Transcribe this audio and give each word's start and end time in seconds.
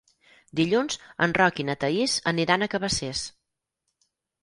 Dilluns 0.59 0.97
en 1.27 1.35
Roc 1.41 1.63
i 1.65 1.67
na 1.69 1.77
Thaís 1.85 2.17
aniran 2.35 2.63
a 2.63 2.73
Cabacés. 2.75 3.25